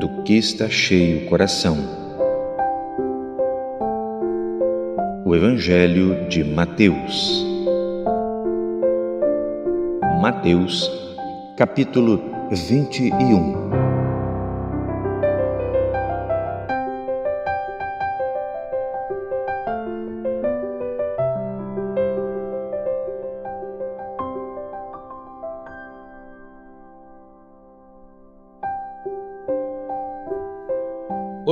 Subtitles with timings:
[0.00, 1.76] do que está cheio o coração.
[5.26, 7.44] O Evangelho de Mateus.
[10.22, 10.90] Mateus,
[11.54, 12.18] capítulo
[12.50, 13.79] 21.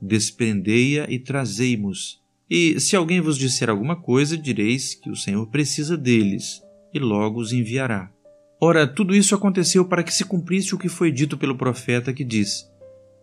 [0.00, 2.22] Desprendei-a e trazei-mos.
[2.48, 6.62] E se alguém vos disser alguma coisa, direis que o Senhor precisa deles,
[6.94, 8.15] e logo os enviará.
[8.60, 12.24] Ora, tudo isso aconteceu para que se cumprisse o que foi dito pelo profeta que
[12.24, 12.66] diz: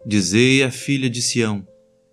[0.06, 1.68] Dizei à filha de Sião: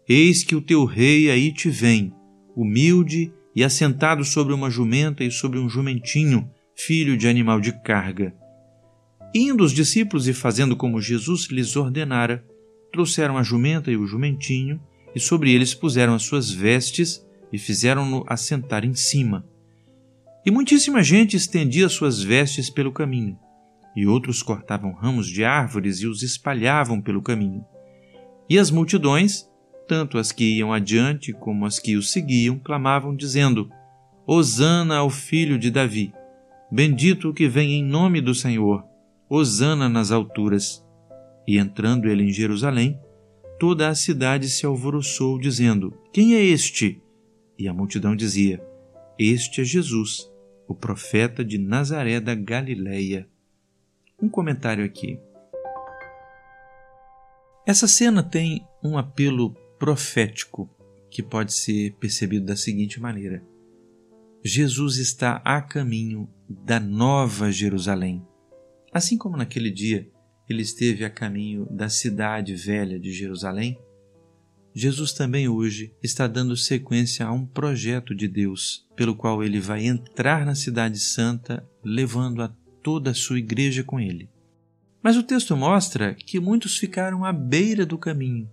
[0.08, 2.12] Eis que o teu rei aí te vem,
[2.56, 8.34] humilde e assentado sobre uma jumenta e sobre um jumentinho, filho de animal de carga.
[9.34, 12.44] Indo os discípulos e fazendo como Jesus lhes ordenara,
[12.90, 14.80] trouxeram a jumenta e o jumentinho,
[15.14, 19.44] e sobre eles puseram as suas vestes e fizeram-no assentar em cima.
[20.44, 23.38] E muitíssima gente estendia suas vestes pelo caminho,
[23.94, 27.62] e outros cortavam ramos de árvores e os espalhavam pelo caminho.
[28.48, 29.46] E as multidões,
[29.86, 33.68] tanto as que iam adiante como as que o seguiam, clamavam, dizendo:
[34.26, 36.10] Hosana ao filho de Davi!
[36.72, 38.82] Bendito o que vem em nome do Senhor!
[39.28, 40.82] Hosana nas alturas!
[41.46, 42.98] E entrando ele em Jerusalém,
[43.58, 47.02] toda a cidade se alvoroçou, dizendo: Quem é este?
[47.58, 48.58] E a multidão dizia:
[49.18, 50.29] Este é Jesus
[50.70, 53.28] o profeta de Nazaré da Galileia.
[54.22, 55.18] Um comentário aqui.
[57.66, 60.70] Essa cena tem um apelo profético
[61.10, 63.42] que pode ser percebido da seguinte maneira:
[64.44, 68.24] Jesus está a caminho da Nova Jerusalém.
[68.92, 70.08] Assim como naquele dia
[70.48, 73.76] ele esteve a caminho da cidade velha de Jerusalém,
[74.74, 79.84] Jesus também hoje está dando sequência a um projeto de Deus, pelo qual ele vai
[79.84, 82.48] entrar na Cidade Santa, levando a
[82.82, 84.28] toda a sua igreja com ele.
[85.02, 88.48] Mas o texto mostra que muitos ficaram à beira do caminho.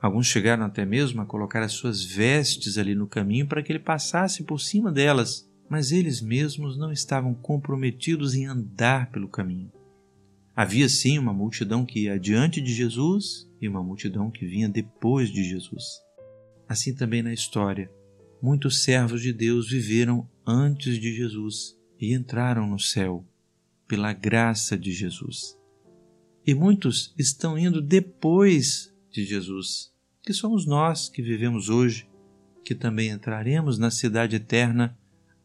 [0.00, 3.78] Alguns chegaram até mesmo a colocar as suas vestes ali no caminho para que ele
[3.78, 9.72] passasse por cima delas, mas eles mesmos não estavam comprometidos em andar pelo caminho.
[10.56, 15.30] Havia sim uma multidão que ia adiante de Jesus e uma multidão que vinha depois
[15.30, 15.84] de Jesus.
[16.66, 17.90] Assim também na história,
[18.40, 23.22] muitos servos de Deus viveram antes de Jesus e entraram no céu
[23.86, 25.58] pela graça de Jesus.
[26.46, 29.92] E muitos estão indo depois de Jesus,
[30.22, 32.08] que somos nós que vivemos hoje,
[32.64, 34.96] que também entraremos na cidade eterna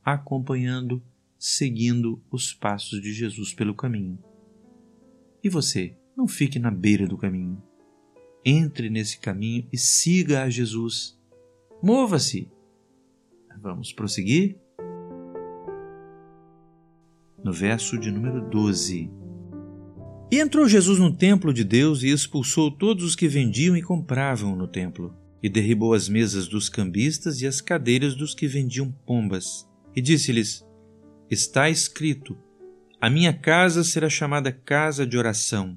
[0.06, 1.04] acompanhando,
[1.38, 4.31] seguindo os passos de Jesus pelo caminho.
[5.44, 7.62] E você, não fique na beira do caminho.
[8.46, 11.20] Entre nesse caminho e siga a Jesus.
[11.82, 12.48] Mova-se.
[13.62, 14.58] Vamos prosseguir?
[17.44, 19.12] No verso de número 12.
[20.32, 24.56] E entrou Jesus no templo de Deus e expulsou todos os que vendiam e compravam
[24.56, 29.68] no templo, e derribou as mesas dos cambistas e as cadeiras dos que vendiam pombas,
[29.94, 30.66] e disse-lhes:
[31.30, 32.38] Está escrito:
[33.04, 35.76] A minha casa será chamada casa de oração,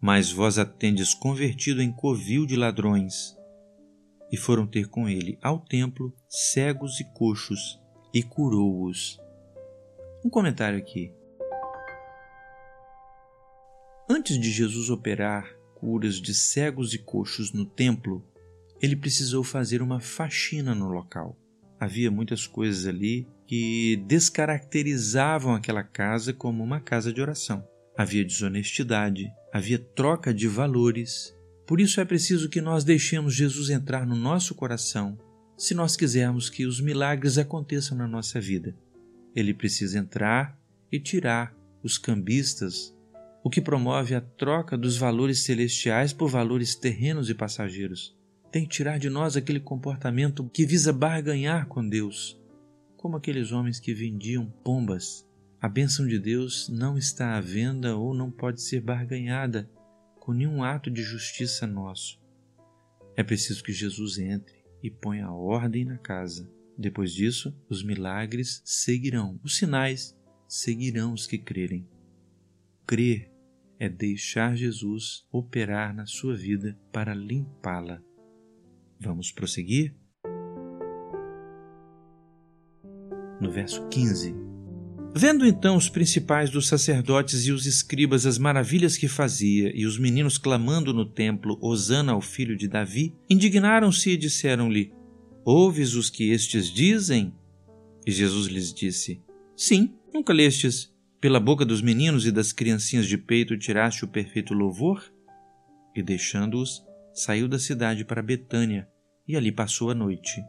[0.00, 3.36] mas vós a tendes convertido em covil de ladrões.
[4.32, 7.80] E foram ter com ele ao templo cegos e coxos,
[8.12, 9.20] e curou-os.
[10.24, 11.12] Um comentário aqui.
[14.10, 18.26] Antes de Jesus operar curas de cegos e coxos no templo,
[18.82, 21.38] ele precisou fazer uma faxina no local.
[21.80, 27.66] Havia muitas coisas ali que descaracterizavam aquela casa como uma casa de oração.
[27.96, 31.34] Havia desonestidade, havia troca de valores.
[31.66, 35.18] Por isso é preciso que nós deixemos Jesus entrar no nosso coração
[35.56, 38.76] se nós quisermos que os milagres aconteçam na nossa vida.
[39.34, 40.58] Ele precisa entrar
[40.90, 42.94] e tirar os cambistas,
[43.42, 48.17] o que promove a troca dos valores celestiais por valores terrenos e passageiros.
[48.50, 52.40] Tem que tirar de nós aquele comportamento que visa barganhar com Deus,
[52.96, 55.28] como aqueles homens que vendiam pombas.
[55.60, 59.68] A bênção de Deus não está à venda ou não pode ser barganhada
[60.18, 62.18] com nenhum ato de justiça nosso.
[63.16, 66.50] É preciso que Jesus entre e ponha a ordem na casa.
[66.76, 70.16] Depois disso, os milagres seguirão, os sinais
[70.46, 71.86] seguirão os que crerem.
[72.86, 73.30] Crer
[73.78, 78.02] é deixar Jesus operar na sua vida para limpá-la.
[79.00, 79.94] Vamos prosseguir?
[83.40, 84.34] No verso 15.
[85.14, 89.98] Vendo então os principais dos sacerdotes e os escribas as maravilhas que fazia, e os
[89.98, 94.92] meninos clamando no templo, Hosana ao filho de Davi, indignaram-se e disseram-lhe:
[95.44, 97.32] Ouves os que estes dizem?
[98.06, 99.22] E Jesus lhes disse:
[99.56, 100.92] Sim, nunca lestes.
[101.20, 105.02] Pela boca dos meninos e das criancinhas de peito tiraste o perfeito louvor?
[105.96, 106.84] E deixando-os,
[107.18, 108.88] saiu da cidade para Betânia
[109.26, 110.42] e ali passou a noite.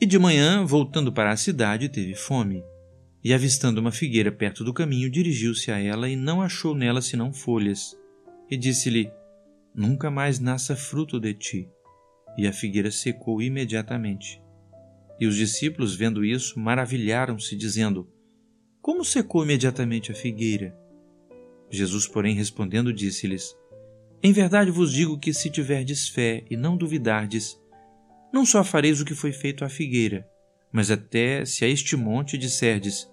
[0.00, 2.64] E de manhã, voltando para a cidade, teve fome.
[3.22, 7.32] E avistando uma figueira perto do caminho, dirigiu-se a ela e não achou nela senão
[7.32, 7.96] folhas.
[8.50, 9.10] E disse-lhe:
[9.74, 11.68] Nunca mais nasça fruto de ti.
[12.36, 14.42] E a figueira secou imediatamente.
[15.18, 18.10] E os discípulos, vendo isso, maravilharam-se, dizendo:
[18.82, 20.76] Como secou imediatamente a figueira?
[21.70, 23.56] Jesus, porém, respondendo, disse-lhes:
[24.24, 27.60] em verdade vos digo que se tiverdes fé e não duvidardes,
[28.32, 30.26] não só fareis o que foi feito à figueira,
[30.72, 33.06] mas até se a este monte disserdes: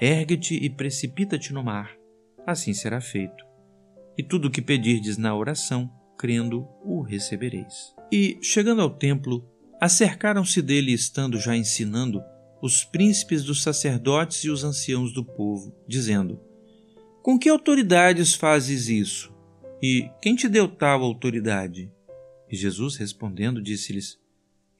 [0.00, 1.90] Ergue-te e precipita-te no mar,
[2.46, 3.44] assim será feito.
[4.16, 7.92] E tudo o que pedirdes na oração, crendo, o recebereis.
[8.12, 9.44] E, chegando ao templo,
[9.80, 12.22] acercaram-se dele, estando já ensinando,
[12.62, 16.40] os príncipes dos sacerdotes e os anciãos do povo, dizendo:
[17.20, 19.31] Com que autoridades fazes isso?
[19.82, 21.90] E quem te deu tal autoridade?
[22.48, 24.16] E Jesus respondendo disse-lhes: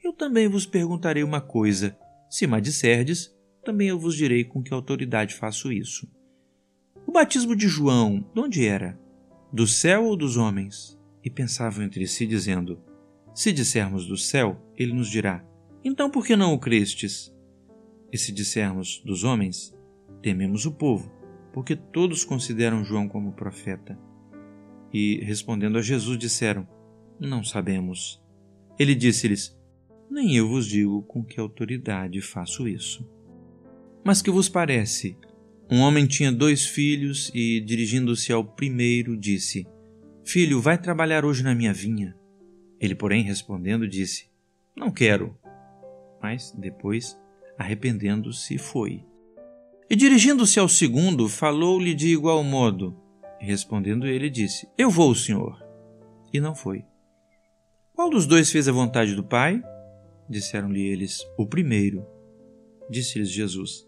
[0.04, 1.99] Eu também vos perguntarei uma coisa.
[2.31, 3.34] Se me disserdes,
[3.64, 6.08] também eu vos direi com que autoridade faço isso.
[7.04, 8.96] O batismo de João, de onde era?
[9.52, 10.96] Do céu ou dos homens?
[11.25, 12.81] E pensavam entre si, dizendo:
[13.34, 15.44] Se dissermos do céu, ele nos dirá:
[15.82, 17.34] Então por que não o crestes?
[18.12, 19.75] E se dissermos dos homens,
[20.22, 21.10] tememos o povo,
[21.52, 23.98] porque todos consideram João como profeta.
[24.92, 26.67] E, respondendo a Jesus, disseram:
[27.19, 28.22] Não sabemos.
[28.78, 29.56] Ele disse-lhes:
[30.10, 33.08] Nem eu vos digo com que autoridade faço isso.
[34.05, 35.17] Mas que vos parece?
[35.70, 39.67] Um homem tinha dois filhos e, dirigindo-se ao primeiro, disse:
[40.24, 42.14] Filho, vai trabalhar hoje na minha vinha.
[42.81, 44.28] Ele, porém, respondendo, disse:
[44.76, 45.36] Não quero.
[46.20, 47.19] Mas, depois,
[47.58, 49.05] arrependendo-se, foi.
[49.88, 52.96] E dirigindo-se ao segundo, falou-lhe de igual modo.
[53.44, 55.61] Respondendo ele, disse: Eu vou, senhor.
[56.32, 56.84] E não foi.
[57.93, 59.61] Qual dos dois fez a vontade do Pai?
[60.31, 62.06] Disseram-lhe eles: O primeiro.
[62.89, 63.84] Disse-lhes Jesus: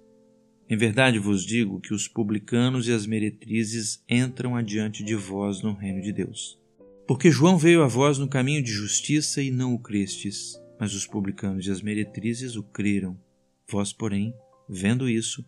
[0.68, 5.72] Em verdade vos digo que os publicanos e as meretrizes entram adiante de vós no
[5.72, 6.58] reino de Deus.
[7.06, 11.06] Porque João veio a vós no caminho de justiça e não o crestes, mas os
[11.06, 13.16] publicanos e as meretrizes o creram.
[13.70, 14.34] Vós, porém,
[14.68, 15.46] vendo isso,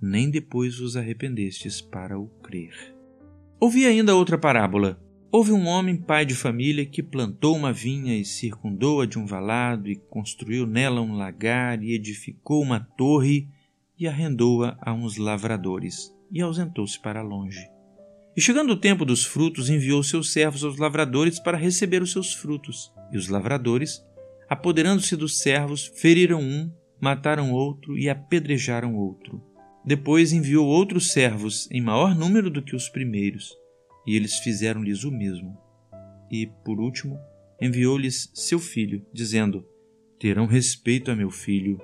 [0.00, 2.93] nem depois vos arrependestes para o crer.
[3.64, 5.00] Ouvi ainda outra parábola.
[5.32, 9.88] Houve um homem, pai de família, que plantou uma vinha e circundou-a de um valado
[9.88, 13.48] e construiu nela um lagar e edificou uma torre
[13.98, 17.66] e arrendou-a a uns lavradores e ausentou-se para longe.
[18.36, 22.34] E chegando o tempo dos frutos, enviou seus servos aos lavradores para receber os seus
[22.34, 22.92] frutos.
[23.10, 24.04] E os lavradores,
[24.46, 29.53] apoderando-se dos servos, feriram um, mataram outro e apedrejaram outro.
[29.84, 33.54] Depois enviou outros servos, em maior número do que os primeiros,
[34.06, 35.56] E eles fizeram-lhes o mesmo.
[36.30, 37.18] E, por último,
[37.60, 39.66] enviou-lhes seu filho, dizendo:
[40.18, 41.80] Terão respeito a meu filho.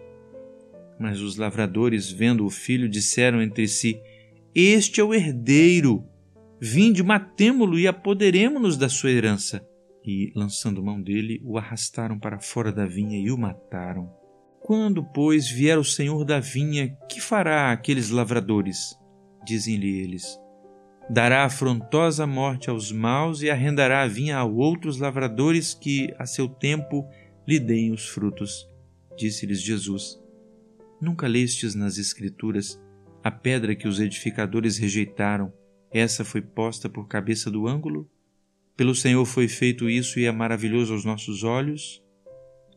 [0.99, 4.01] Mas os lavradores, vendo o filho, disseram entre si:
[4.55, 6.05] Este é o herdeiro.
[6.61, 9.67] Vinde, matemo-lo e apoderemo-nos da sua herança.
[10.05, 14.20] E, lançando mão dele, o arrastaram para fora da vinha e o mataram.
[14.71, 18.97] Quando, pois, vier o senhor da vinha, que fará aqueles lavradores?
[19.45, 20.39] Dizem-lhe eles:
[21.11, 26.49] Dará afrontosa morte aos maus e arrendará a vinha a outros lavradores que, a seu
[26.49, 27.05] tempo,
[27.49, 28.65] lhe deem os frutos.
[29.19, 30.23] Disse-lhes Jesus:
[31.03, 32.81] Nunca lestes nas Escrituras
[33.25, 35.53] a pedra que os edificadores rejeitaram,
[35.91, 38.09] essa foi posta por cabeça do ângulo?
[38.77, 42.01] Pelo Senhor foi feito isso e é maravilhoso aos nossos olhos?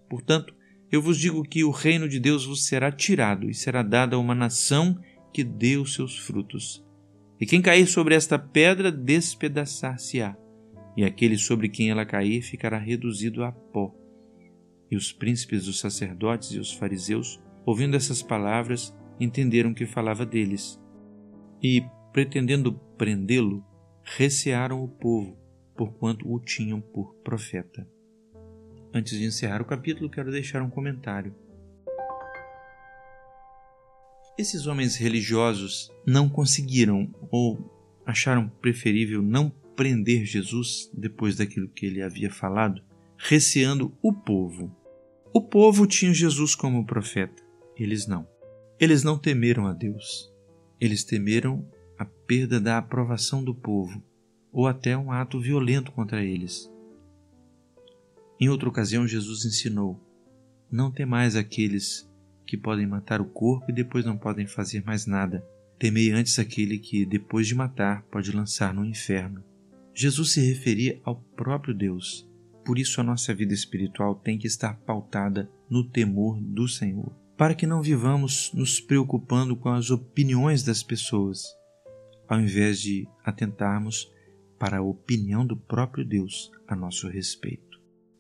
[0.10, 0.56] Portanto,
[0.94, 4.20] eu vos digo que o reino de Deus vos será tirado e será dado a
[4.20, 4.96] uma nação
[5.34, 6.86] que dê os seus frutos.
[7.42, 10.38] E quem cair sobre esta pedra, despedaçar-se-á,
[10.96, 13.92] e aquele sobre quem ela cair ficará reduzido a pó.
[14.92, 20.80] E os príncipes dos sacerdotes e os fariseus, ouvindo essas palavras, entenderam que falava deles.
[21.60, 23.66] E, pretendendo prendê-lo,
[24.04, 25.36] recearam o povo,
[25.76, 27.84] porquanto o tinham por profeta.
[28.96, 31.34] Antes de encerrar o capítulo, quero deixar um comentário.
[34.38, 37.72] Esses homens religiosos não conseguiram ou
[38.06, 42.84] acharam preferível não prender Jesus depois daquilo que ele havia falado,
[43.18, 44.76] receando o povo.
[45.34, 47.44] O povo tinha Jesus como profeta,
[47.76, 48.28] eles não.
[48.80, 50.32] Eles não temeram a Deus.
[50.80, 54.04] Eles temeram a perda da aprovação do povo
[54.52, 56.72] ou até um ato violento contra eles.
[58.44, 59.98] Em outra ocasião, Jesus ensinou:
[60.70, 62.06] Não temais aqueles
[62.46, 65.42] que podem matar o corpo e depois não podem fazer mais nada.
[65.80, 69.42] Temei antes aquele que, depois de matar, pode lançar no inferno.
[69.96, 72.30] Jesus se referia ao próprio Deus.
[72.66, 77.56] Por isso, a nossa vida espiritual tem que estar pautada no temor do Senhor, para
[77.56, 81.46] que não vivamos nos preocupando com as opiniões das pessoas,
[82.28, 84.12] ao invés de atentarmos
[84.60, 87.73] para a opinião do próprio Deus a nosso respeito.